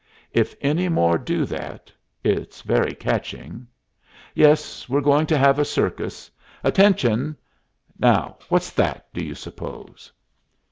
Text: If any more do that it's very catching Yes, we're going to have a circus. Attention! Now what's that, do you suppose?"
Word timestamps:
If 0.33 0.55
any 0.61 0.89
more 0.89 1.19
do 1.19 1.45
that 1.45 1.91
it's 2.23 2.63
very 2.63 2.95
catching 2.95 3.67
Yes, 4.33 4.89
we're 4.89 4.99
going 4.99 5.27
to 5.27 5.37
have 5.37 5.59
a 5.59 5.63
circus. 5.77 6.31
Attention! 6.63 7.37
Now 7.99 8.39
what's 8.49 8.71
that, 8.71 9.13
do 9.13 9.23
you 9.23 9.35
suppose?" 9.35 10.11